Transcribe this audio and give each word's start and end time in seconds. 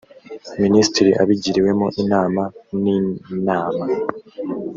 minisitiri 0.61 1.11
abigiriwemo 1.21 1.87
inama 2.01 2.43
n 2.81 2.83
inama 3.39 3.83